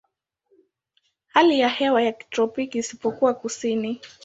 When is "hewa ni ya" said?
1.69-2.11